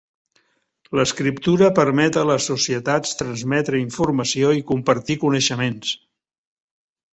L'escriptura 0.99 1.67
permet 1.79 2.17
a 2.21 2.23
les 2.29 2.47
societats 2.53 3.13
transmetre 3.21 3.83
informació 3.83 4.57
i 4.63 4.67
compartir 4.73 5.21
coneixements. 5.27 5.95